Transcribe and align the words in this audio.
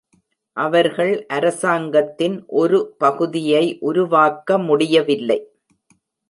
அவர்கள் 0.57 1.25
அரசாங்கத்தின் 1.27 2.37
ஒரு 2.53 2.79
பகுதியை 2.97 3.77
உருவாக்க 3.81 4.57
முடியவில்லை. 4.57 5.39